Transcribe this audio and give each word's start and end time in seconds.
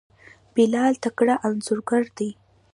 بلال 0.55 0.93
تکړه 1.03 1.35
انځورګر 1.47 2.03
دی. 2.17 2.29